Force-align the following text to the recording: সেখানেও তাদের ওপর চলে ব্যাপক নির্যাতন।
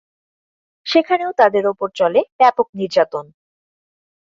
সেখানেও 0.85 1.31
তাদের 1.37 1.63
ওপর 1.67 1.87
চলে 1.99 2.21
ব্যাপক 2.39 2.67
নির্যাতন। 2.75 3.25